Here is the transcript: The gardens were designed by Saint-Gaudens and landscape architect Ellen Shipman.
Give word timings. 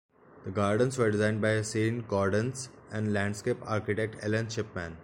The 0.45 0.49
gardens 0.49 0.97
were 0.97 1.11
designed 1.11 1.41
by 1.41 1.61
Saint-Gaudens 1.61 2.69
and 2.91 3.13
landscape 3.13 3.57
architect 3.61 4.15
Ellen 4.23 4.49
Shipman. 4.49 4.97